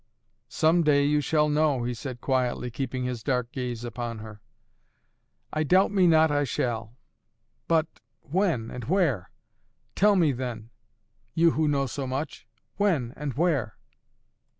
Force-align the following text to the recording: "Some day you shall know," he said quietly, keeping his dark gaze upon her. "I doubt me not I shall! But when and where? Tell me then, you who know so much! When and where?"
"Some 0.49 0.81
day 0.81 1.05
you 1.05 1.21
shall 1.21 1.47
know," 1.47 1.83
he 1.83 1.93
said 1.93 2.21
quietly, 2.21 2.71
keeping 2.71 3.03
his 3.03 3.21
dark 3.21 3.51
gaze 3.51 3.83
upon 3.83 4.17
her. 4.17 4.41
"I 5.53 5.61
doubt 5.61 5.91
me 5.91 6.07
not 6.07 6.31
I 6.31 6.43
shall! 6.43 6.97
But 7.67 7.85
when 8.21 8.71
and 8.71 8.85
where? 8.85 9.29
Tell 9.93 10.15
me 10.15 10.31
then, 10.31 10.71
you 11.35 11.51
who 11.51 11.67
know 11.67 11.85
so 11.85 12.07
much! 12.07 12.47
When 12.77 13.13
and 13.15 13.35
where?" 13.35 13.77